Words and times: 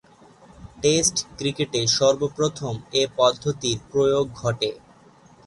Test 0.81 1.15
ক্রিকেটে 1.37 1.81
সর্বপ্রথম 1.97 2.73
এ 2.93 3.03
পদ্ধতির 3.17 3.77
প্রয়োগ 3.91 4.25
ঘটে। 4.41 4.71